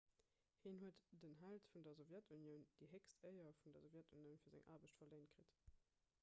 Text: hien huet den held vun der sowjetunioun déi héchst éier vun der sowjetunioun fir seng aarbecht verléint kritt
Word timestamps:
hien 0.63 0.77
huet 0.83 1.01
den 1.23 1.35
held 1.41 1.67
vun 1.73 1.83
der 1.87 1.97
sowjetunioun 1.99 2.65
déi 2.79 2.87
héchst 2.95 3.27
éier 3.33 3.53
vun 3.61 3.77
der 3.77 3.85
sowjetunioun 3.85 4.43
fir 4.47 4.57
seng 4.57 4.75
aarbecht 4.77 4.99
verléint 5.05 5.37
kritt 5.39 5.63